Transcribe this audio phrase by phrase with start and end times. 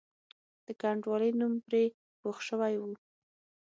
[0.65, 1.83] د کنډوالې نوم پرې
[2.21, 2.91] پوخ شوی وو.